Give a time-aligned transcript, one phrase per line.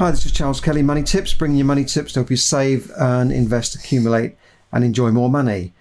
[0.00, 2.90] Hi, this is Charles Kelly, Money Tips, bringing you money tips to help you save,
[2.96, 4.34] earn, invest, accumulate,
[4.72, 5.74] and enjoy more money.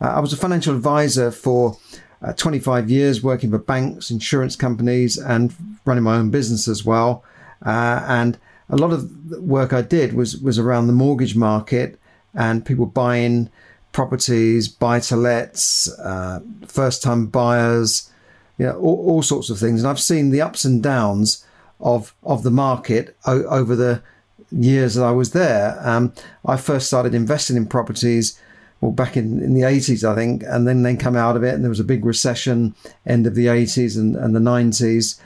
[0.00, 1.76] Uh, I was a financial advisor for
[2.22, 5.54] uh, 25 years, working for banks, insurance companies, and
[5.84, 7.22] running my own business as well.
[7.66, 8.38] Uh, and
[8.70, 12.00] a lot of the work I did was was around the mortgage market
[12.32, 13.50] and people buying
[13.92, 18.10] properties, buy to lets, uh, first time buyers,
[18.56, 19.82] you know, all, all sorts of things.
[19.82, 21.44] And I've seen the ups and downs
[21.80, 24.02] of of the market o- over the
[24.50, 25.78] years that I was there.
[25.80, 26.12] Um,
[26.44, 28.40] I first started investing in properties
[28.80, 31.54] well back in, in the 80s I think and then then come out of it
[31.54, 32.74] and there was a big recession
[33.06, 35.20] end of the 80s and, and the 90s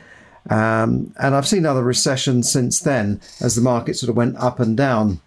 [0.49, 4.59] um, and I've seen other recessions since then as the market sort of went up
[4.59, 5.21] and down.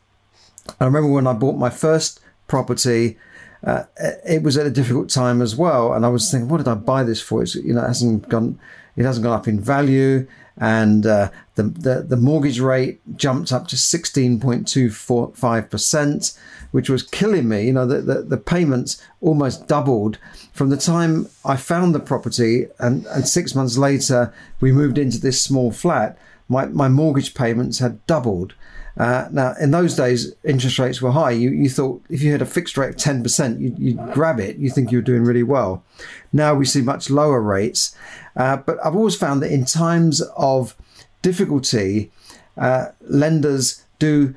[0.79, 3.17] I remember when I bought my first property
[3.63, 3.83] uh,
[4.25, 6.75] it was at a difficult time as well and I was thinking what did I
[6.75, 8.59] buy this for it's you know it hasn't gone
[8.95, 13.67] it hasn't gone up in value and uh, the, the, the mortgage rate jumped up
[13.67, 16.37] to 16.25%,
[16.71, 17.65] which was killing me.
[17.65, 20.19] You know, the, the, the, payments almost doubled
[20.51, 25.19] from the time I found the property, and, and six months later, we moved into
[25.19, 26.17] this small flat.
[26.47, 28.53] My, my mortgage payments had doubled.
[28.97, 31.31] Uh, now, in those days, interest rates were high.
[31.31, 34.57] You, you thought if you had a fixed rate of 10%, you'd, you'd grab it.
[34.57, 35.83] You think you were doing really well.
[36.31, 37.95] Now we see much lower rates.
[38.35, 40.75] Uh, but I've always found that in times of
[41.21, 42.11] difficulty,
[42.57, 44.35] uh, lenders do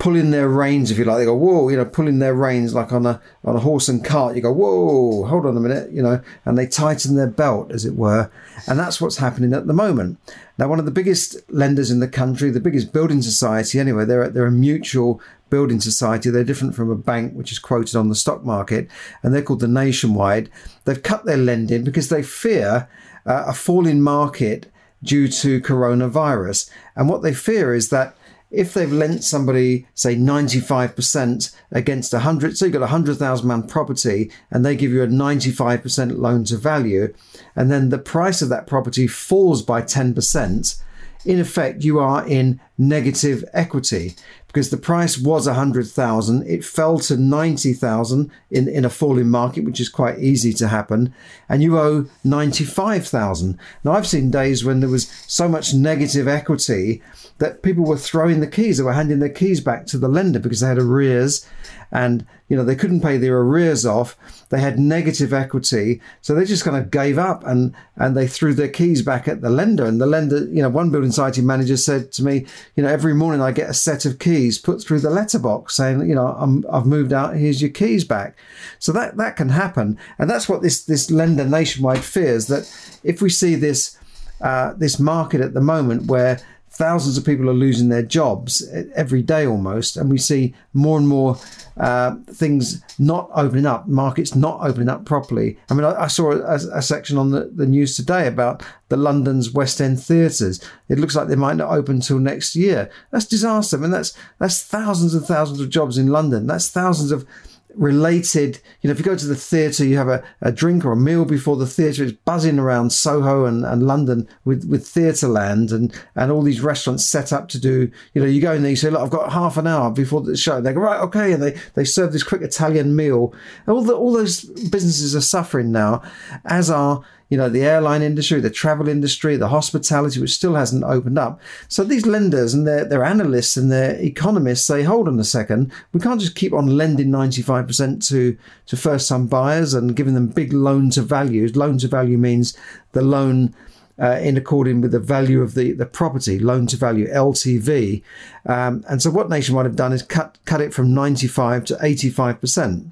[0.00, 1.18] pull in their reins, if you like.
[1.18, 4.04] They go, whoa, you know, pulling their reins like on a on a horse and
[4.04, 4.34] cart.
[4.34, 7.84] You go, whoa, hold on a minute, you know, and they tighten their belt, as
[7.84, 8.30] it were.
[8.66, 10.18] And that's what's happening at the moment.
[10.58, 14.28] Now, one of the biggest lenders in the country, the biggest building society, anyway, they're
[14.28, 16.30] they're a mutual building society.
[16.30, 18.88] They're different from a bank, which is quoted on the stock market,
[19.22, 20.50] and they're called the Nationwide.
[20.86, 22.88] They've cut their lending because they fear
[23.26, 24.72] uh, a falling market
[25.02, 26.70] due to coronavirus.
[26.96, 28.14] And what they fear is that
[28.50, 34.30] if they've lent somebody, say, 95% against 100, so you've got a 100,000 pound property
[34.50, 37.14] and they give you a 95% loan to value,
[37.54, 40.82] and then the price of that property falls by 10%,
[41.24, 44.14] in effect, you are in negative equity
[44.52, 46.42] because the price was 100,000.
[46.42, 51.14] It fell to 90,000 in, in a falling market, which is quite easy to happen.
[51.48, 53.56] And you owe 95,000.
[53.84, 57.00] Now, I've seen days when there was so much negative equity
[57.38, 58.78] that people were throwing the keys.
[58.78, 61.46] They were handing their keys back to the lender because they had arrears
[61.92, 64.16] and you know they couldn't pay their arrears off
[64.50, 68.54] they had negative equity so they just kind of gave up and and they threw
[68.54, 71.76] their keys back at the lender and the lender you know one building society manager
[71.76, 72.46] said to me
[72.76, 76.08] you know every morning i get a set of keys put through the letterbox saying
[76.08, 78.36] you know I'm, i've moved out here's your keys back.
[78.78, 79.98] So that that can happen.
[80.18, 82.70] And that's what this this lender nationwide fears that
[83.02, 83.98] if we see this
[84.40, 86.40] uh, this market at the moment where
[86.70, 91.08] thousands of people are losing their jobs every day almost, and we see more and
[91.08, 91.36] more
[91.76, 95.58] uh, things not opening up, markets not opening up properly.
[95.68, 98.96] I mean, I, I saw a, a, section on the, the news today about the
[98.96, 100.62] London's West End theatres.
[100.88, 102.90] It looks like they might not open until next year.
[103.10, 103.76] That's disaster.
[103.76, 106.46] I mean, that's that's thousands and thousands of jobs in London.
[106.46, 107.26] That's thousands of
[107.74, 108.60] related.
[108.80, 110.96] You know, if you go to the theatre, you have a, a drink or a
[110.96, 112.04] meal before the theatre.
[112.04, 117.04] It's buzzing around Soho and, and London with, with Theatreland and, and all these restaurants
[117.04, 119.32] set up to do, you know, you go in there, you say, look, I've got
[119.32, 120.60] half an hour before the show.
[120.60, 121.32] They go, right, okay.
[121.32, 123.34] And they, they serve this quick Italian meal.
[123.66, 126.02] all, the, all those businesses are suffering now,
[126.44, 130.82] as are you know, the airline industry, the travel industry, the hospitality, which still hasn't
[130.82, 131.40] opened up.
[131.68, 135.72] So these lenders and their, their analysts and their economists say, hold on a second,
[135.92, 138.36] we can't just keep on lending 95% to,
[138.66, 141.54] to first time buyers and giving them big loan to values.
[141.54, 142.58] Loan to value means
[142.92, 143.54] the loan
[144.02, 148.02] uh, in according with the value of the, the property, loan to value, LTV.
[148.46, 152.90] Um, and so what Nationwide have done is cut, cut it from 95 to 85%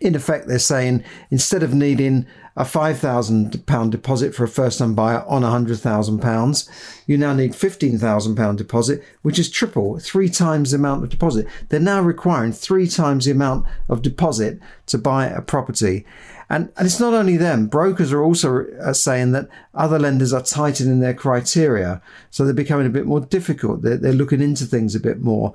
[0.00, 2.26] in effect, they're saying instead of needing
[2.60, 6.68] a £5,000 deposit for a first time buyer on a £100,000,
[7.06, 11.46] you now need £15,000 deposit, which is triple, three times the amount of deposit.
[11.70, 16.04] They're now requiring three times the amount of deposit to buy a property.
[16.50, 20.42] And, and it's not only them, brokers are also uh, saying that other lenders are
[20.42, 22.02] tightening their criteria.
[22.30, 23.82] So they're becoming a bit more difficult.
[23.82, 25.54] They're, they're looking into things a bit more.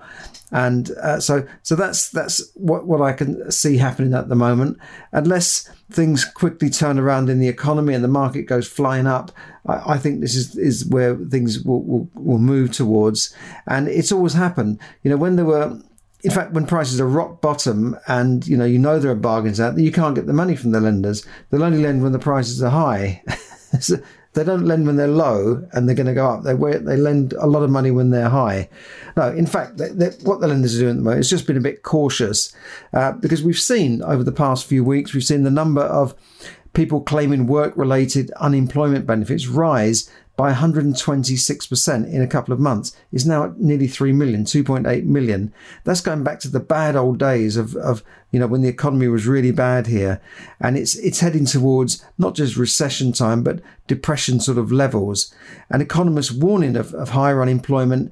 [0.51, 4.77] And uh, so so that's that's what, what I can see happening at the moment.
[5.11, 9.31] Unless things quickly turn around in the economy and the market goes flying up,
[9.65, 13.35] I, I think this is, is where things will, will, will move towards.
[13.67, 14.79] And it's always happened.
[15.03, 15.77] You know, when there were
[16.25, 19.59] in fact, when prices are rock bottom and you know you know there are bargains
[19.59, 21.23] out there, you can't get the money from the lenders.
[21.49, 23.21] They'll only lend when the prices are high.
[23.79, 23.97] so
[24.33, 26.43] they don't lend when they're low and they're going to go up.
[26.43, 28.69] They they lend a lot of money when they're high.
[29.15, 31.45] No, in fact, they, they, what the lenders are doing at the moment is just
[31.45, 32.51] been a bit cautious
[32.93, 36.15] uh, because we've seen over the past few weeks we've seen the number of
[36.73, 43.45] people claiming work-related unemployment benefits rise by 126% in a couple of months is now
[43.45, 45.53] at nearly 3 million 2.8 million.
[45.83, 49.07] That's going back to the bad old days of, of you know when the economy
[49.07, 50.21] was really bad here.
[50.59, 55.33] And it's it's heading towards not just recession time but depression sort of levels.
[55.69, 58.11] And economists warning of, of higher unemployment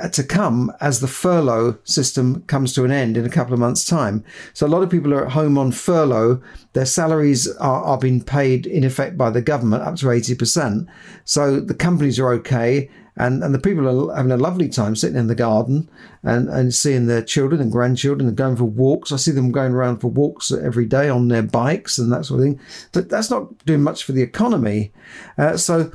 [0.00, 3.58] Uh, to come as the furlough system comes to an end in a couple of
[3.58, 4.24] months' time.
[4.52, 6.40] So a lot of people are at home on furlough.
[6.72, 10.86] Their salaries are, are being paid in effect by the government up to 80%.
[11.24, 12.88] So the companies are okay.
[13.18, 15.90] And, and the people are having a lovely time sitting in the garden
[16.22, 19.12] and, and seeing their children and grandchildren and going for walks.
[19.12, 22.40] I see them going around for walks every day on their bikes and that sort
[22.40, 22.60] of thing.
[22.92, 24.92] But that's not doing much for the economy.
[25.36, 25.92] Uh, so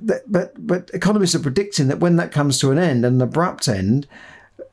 [0.00, 4.06] but but economists are predicting that when that comes to an end, an abrupt end,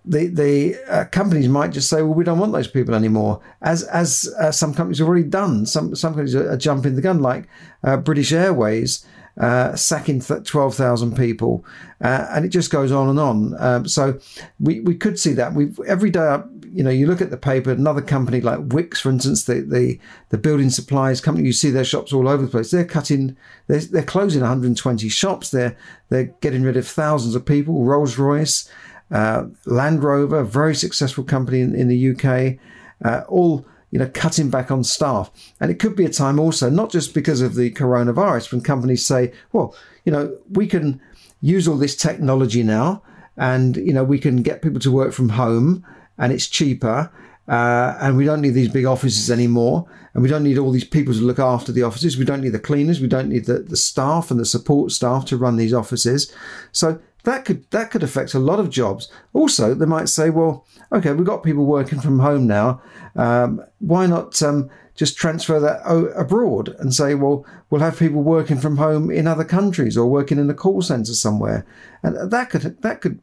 [0.05, 3.83] the the uh, companies might just say, well, we don't want those people anymore, as
[3.83, 5.65] as uh, some companies have already done.
[5.65, 7.47] Some some companies are, are jumping the gun, like
[7.83, 9.05] uh, British Airways.
[9.39, 11.63] Uh, sacking 12,000 people,
[12.01, 13.55] uh, and it just goes on and on.
[13.57, 14.19] Um, so
[14.59, 15.53] we, we could see that.
[15.53, 16.39] We every day
[16.73, 19.99] you know, you look at the paper, another company like Wickes, for instance, the, the,
[20.29, 22.71] the building supplies company, you see their shops all over the place.
[22.71, 23.35] They're cutting,
[23.67, 25.51] they're, they're closing 120 shops.
[25.51, 25.75] They're,
[26.09, 27.83] they're getting rid of thousands of people.
[27.83, 28.69] Rolls Royce,
[29.11, 32.59] uh, Land Rover, very successful company in, in the UK,
[33.03, 35.31] uh, all, you know, cutting back on staff.
[35.59, 39.05] And it could be a time also, not just because of the coronavirus, when companies
[39.05, 39.75] say, well,
[40.05, 41.01] you know, we can
[41.41, 43.01] use all this technology now
[43.37, 45.85] and, you know, we can get people to work from home
[46.17, 47.11] and it's cheaper.
[47.47, 49.89] Uh, and we don't need these big offices anymore.
[50.13, 52.17] And we don't need all these people to look after the offices.
[52.17, 53.01] We don't need the cleaners.
[53.01, 56.31] We don't need the, the staff and the support staff to run these offices.
[56.71, 59.11] So that could that could affect a lot of jobs.
[59.33, 62.81] Also, they might say, well, okay, we've got people working from home now.
[63.15, 65.81] Um, why not um, just transfer that
[66.15, 70.39] abroad and say, well, we'll have people working from home in other countries or working
[70.39, 71.65] in a call center somewhere,
[72.03, 73.19] and that could that could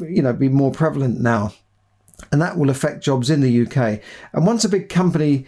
[0.00, 1.52] you know be more prevalent now
[2.32, 4.00] and that will affect jobs in the UK.
[4.32, 5.46] And once a big company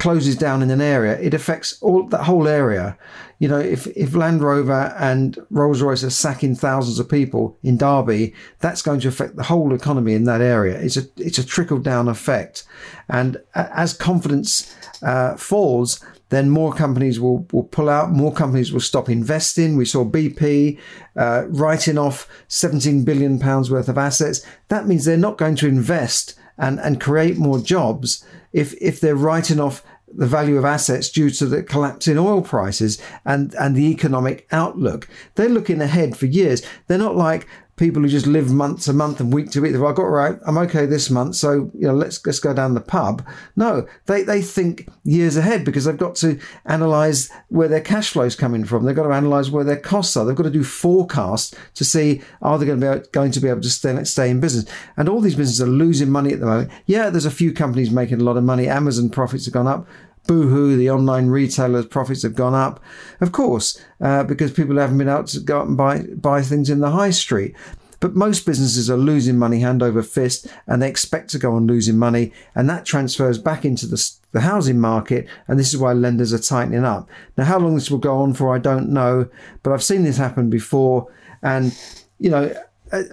[0.00, 2.98] closes down in an area, it affects all that whole area.
[3.38, 7.76] You know, if, if Land Rover and Rolls Royce are sacking thousands of people in
[7.76, 10.78] Derby, that's going to affect the whole economy in that area.
[10.78, 12.64] It's a it's a trickle down effect,
[13.08, 18.80] and as confidence uh, falls, then more companies will, will pull out, more companies will
[18.80, 19.76] stop investing.
[19.76, 20.78] We saw BP
[21.16, 24.40] uh, writing off 17 billion pounds worth of assets.
[24.68, 29.16] That means they're not going to invest and, and create more jobs if, if they're
[29.16, 29.82] writing off
[30.12, 34.46] the value of assets due to the collapse in oil prices and, and the economic
[34.50, 35.08] outlook.
[35.36, 36.62] They're looking ahead for years.
[36.86, 37.46] They're not like,
[37.80, 39.74] people who just live month to month and week to week.
[39.74, 40.38] I got right.
[40.46, 43.26] I'm okay this month, so you know, let's let's go down the pub.
[43.56, 48.24] No, they they think years ahead because they've got to analyze where their cash flow
[48.24, 48.84] is coming from.
[48.84, 50.26] They've got to analyze where their costs are.
[50.26, 53.40] They've got to do forecasts to see are they going to be able, going to
[53.40, 54.70] be able to stay, stay in business.
[54.98, 56.70] And all these businesses are losing money at the moment.
[56.84, 58.68] Yeah, there's a few companies making a lot of money.
[58.68, 59.88] Amazon profits have gone up.
[60.26, 62.80] Boohoo, the online retailers' profits have gone up,
[63.20, 66.70] of course, uh, because people haven't been able to go out and buy buy things
[66.70, 67.54] in the high street.
[68.00, 71.66] But most businesses are losing money hand over fist, and they expect to go on
[71.66, 75.92] losing money, and that transfers back into the the housing market, and this is why
[75.92, 77.08] lenders are tightening up.
[77.36, 79.28] Now, how long this will go on for, I don't know,
[79.62, 81.12] but I've seen this happen before,
[81.42, 81.76] and
[82.18, 82.54] you know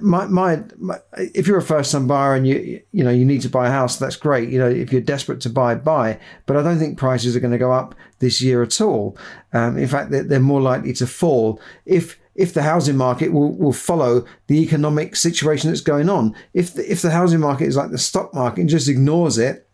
[0.02, 3.42] my, my, my, if you're a first time buyer and you you know you need
[3.42, 4.50] to buy a house that's great.
[4.50, 6.20] You know if you're desperate to buy buy.
[6.46, 9.18] But i don't think prices are going to go up this year at all.
[9.54, 13.56] Um, in fact they're, they're more likely to fall if if the housing market will,
[13.58, 16.36] will follow the economic situation that's going on.
[16.54, 19.68] If the, if the housing market is like the stock market and just ignores it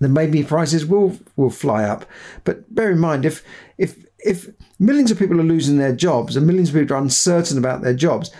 [0.00, 2.04] then maybe prices will will fly up.
[2.44, 3.42] But bear in mind if
[3.78, 7.56] if if millions of people are losing their jobs and millions of people are uncertain
[7.56, 8.30] about their jobs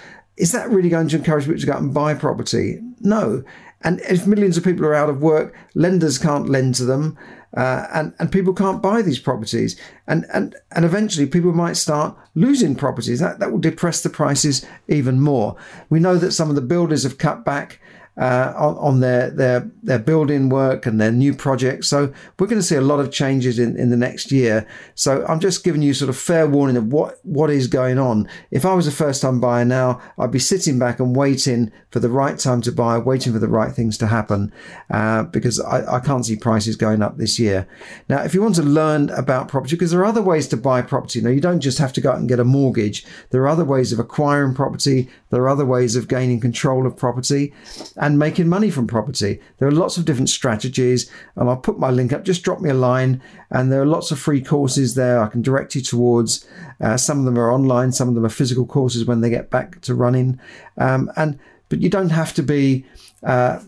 [0.40, 2.80] is that really going to encourage people to go out and buy property?
[3.00, 3.44] No.
[3.82, 7.16] And if millions of people are out of work, lenders can't lend to them.
[7.56, 12.16] uh, and and people can't buy these properties, and and and eventually people might start
[12.34, 13.18] losing properties.
[13.18, 15.56] That that will depress the prices even more.
[15.88, 17.80] We know that some of the builders have cut back
[18.20, 21.88] uh, on, on, their, their their building work and their new projects.
[21.88, 24.68] So we're going to see a lot of changes in, in the next year.
[24.94, 28.28] So I'm just giving you sort of fair warning of what what is going on.
[28.50, 31.98] If I was a first time buyer now, I'd be sitting back and waiting for
[31.98, 34.52] the right time to buy, waiting for the right things to happen,
[34.90, 37.66] uh, because I, I can't see prices going up this year.
[38.08, 40.82] Now, if you want to learn about property, because there are other ways to buy
[40.82, 41.22] property.
[41.22, 43.06] Now, you don't just have to go out and get a mortgage.
[43.30, 45.08] There are other ways of acquiring property.
[45.30, 47.52] There are other ways of gaining control of property
[47.96, 49.40] and making money from property.
[49.58, 52.24] There are lots of different strategies, and I'll put my link up.
[52.24, 55.42] Just drop me a line, and there are lots of free courses there I can
[55.42, 56.46] direct you towards.
[56.80, 59.50] Uh, some of them are online, some of them are physical courses when they get
[59.50, 60.38] back to running.
[60.76, 62.84] Um, and but you don't have to be
[63.22, 63.60] uh,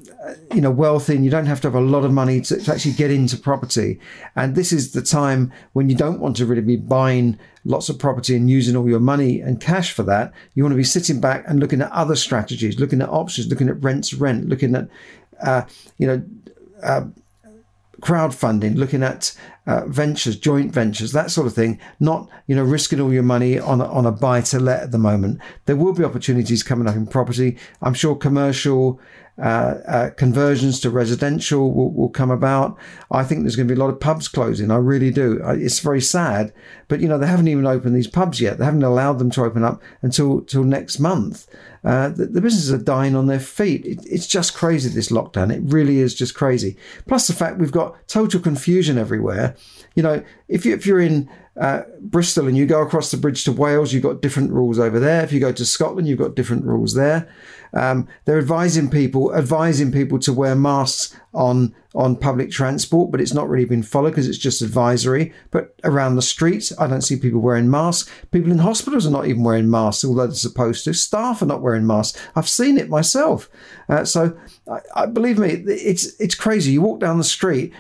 [0.53, 2.73] you know wealthy and you don't have to have a lot of money to, to,
[2.73, 4.01] actually get into property
[4.35, 7.99] and this is the time when you don't want to really be buying lots of
[7.99, 11.21] property and using all your money and cash for that you want to be sitting
[11.21, 14.89] back and looking at other strategies looking at options looking at rents rent looking at
[15.43, 15.63] uh,
[15.99, 16.23] you know
[16.83, 17.05] uh,
[18.03, 19.35] crowdfunding, looking at
[19.67, 23.59] uh, ventures, joint ventures, that sort of thing, not, you know, risking all your money
[23.59, 25.41] on a, on a buy to let at the moment.
[25.67, 27.57] There will be opportunities coming up in property.
[27.81, 29.01] I'm sure commercial
[29.39, 32.77] uh, uh, conversions to residential will, will come about.
[33.11, 34.71] I think there's going to be a lot of pubs closing.
[34.71, 35.41] I really do.
[35.45, 36.53] It's very sad,
[36.89, 38.59] but you know they haven't even opened these pubs yet.
[38.59, 41.47] They haven't allowed them to open up until until next month.
[41.85, 43.85] Uh, the, the, businesses are dying on their feet.
[43.85, 45.53] It, it's just crazy this lockdown.
[45.53, 46.77] It really is just crazy.
[47.09, 49.57] Plus the fact we've got total confusion everywhere.
[49.97, 51.29] You know, if you if you're in
[51.61, 54.99] uh, Bristol and you go across the bridge to Wales, you've got different rules over
[54.99, 55.23] there.
[55.23, 57.29] If you go to Scotland, you've got different rules there.
[57.75, 63.35] Um, they're advising people, advising people to wear masks on on public transport, but it's
[63.35, 65.33] not really been followed because it's just advisory.
[65.51, 68.11] But around the streets, I don't see people wearing masks.
[68.31, 70.95] People in hospitals are not even wearing masks, although they're supposed to.
[70.95, 72.19] Staff are not wearing masks.
[72.35, 73.51] I've seen it myself.
[73.89, 74.39] Uh, so,
[74.71, 76.73] I, I, believe me, it's it's crazy.
[76.73, 77.73] You walk down the street,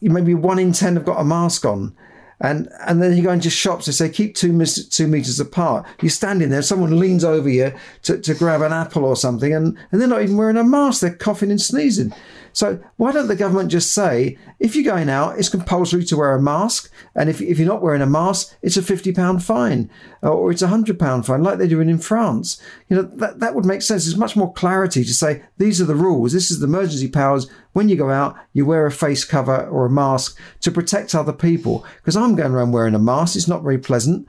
[0.00, 1.94] maybe one in ten have got a mask on.
[2.40, 3.86] And and then you go into shops.
[3.86, 5.86] They say keep two two meters apart.
[6.00, 6.62] You're standing there.
[6.62, 7.72] Someone leans over you
[8.04, 11.02] to, to grab an apple or something, and, and they're not even wearing a mask.
[11.02, 12.14] They're coughing and sneezing.
[12.52, 16.34] So why don't the government just say, if you're going out, it's compulsory to wear
[16.34, 19.90] a mask, and if, if you're not wearing a mask, it's a fifty pound fine,
[20.22, 22.60] or it's a hundred pound fine, like they're doing in France.
[22.88, 24.04] You know that that would make sense.
[24.04, 26.32] There's much more clarity to say these are the rules.
[26.32, 27.48] This is the emergency powers.
[27.72, 31.32] When you go out, you wear a face cover or a mask to protect other
[31.32, 31.84] people.
[31.96, 33.36] Because I'm going around wearing a mask.
[33.36, 34.26] It's not very pleasant.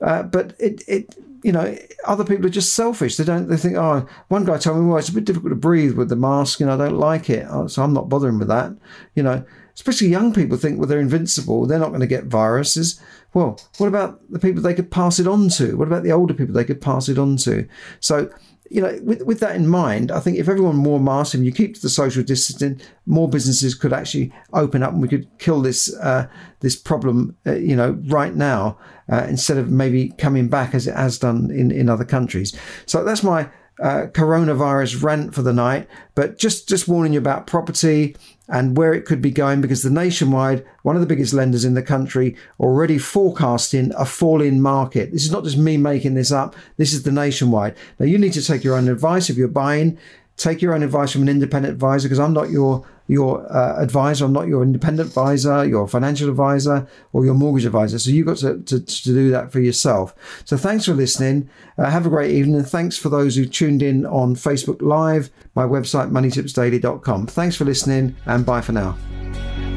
[0.00, 3.16] Uh, but it, it you know, other people are just selfish.
[3.16, 3.46] They don't.
[3.46, 6.08] They think, oh, one guy told me, well, it's a bit difficult to breathe with
[6.08, 6.60] the mask.
[6.60, 8.72] and I don't like it, oh, so I'm not bothering with that.
[9.14, 9.44] You know,
[9.76, 11.64] especially young people think, well, they're invincible.
[11.64, 13.00] They're not going to get viruses.
[13.32, 15.76] Well, what about the people they could pass it on to?
[15.76, 17.68] What about the older people they could pass it on to?
[18.00, 18.28] So
[18.68, 21.52] you know, with, with that in mind, I think if everyone wore masks and you
[21.52, 25.62] keep to the social distancing, more businesses could actually open up and we could kill
[25.62, 26.26] this uh,
[26.60, 28.78] this problem, uh, you know, right now
[29.10, 32.56] uh, instead of maybe coming back as it has done in, in other countries.
[32.86, 33.48] So that's my
[33.82, 35.88] uh, coronavirus rant for the night.
[36.14, 38.16] But just just warning you about property
[38.48, 41.74] and where it could be going because the nationwide, one of the biggest lenders in
[41.74, 45.12] the country, already forecasting a fall in market.
[45.12, 46.54] This is not just me making this up.
[46.76, 47.76] This is the nationwide.
[47.98, 49.98] Now you need to take your own advice if you're buying.
[50.36, 54.24] Take your own advice from an independent advisor because I'm not your your uh, advisor.
[54.24, 57.98] I'm not your independent advisor, your financial advisor, or your mortgage advisor.
[57.98, 60.14] So you've got to, to, to do that for yourself.
[60.44, 61.48] So thanks for listening.
[61.78, 62.56] Uh, have a great evening.
[62.56, 67.28] And thanks for those who tuned in on Facebook Live, my website, moneytipsdaily.com.
[67.28, 68.96] Thanks for listening and bye for now.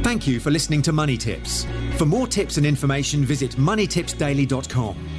[0.03, 1.67] Thank you for listening to Money Tips.
[1.97, 5.18] For more tips and information, visit moneytipsdaily.com.